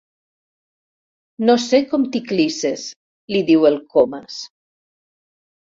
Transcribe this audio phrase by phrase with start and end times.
[1.49, 2.87] No sé com t'hi clisses
[3.35, 4.41] —li diu el Comas—.